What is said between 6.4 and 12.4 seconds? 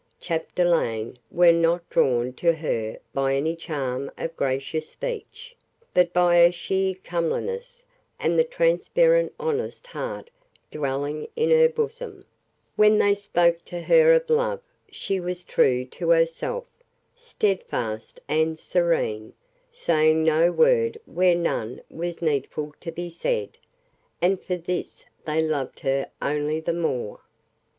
sheer comeliness, and the transparent honest heart dwelling in her bosom;